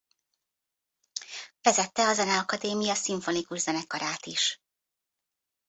Vezette 1.61 2.01
a 2.03 2.13
Zeneakadémia 2.13 2.93
szimfonikus 2.95 3.59
zenekarát 3.59 4.25
is. 4.25 4.61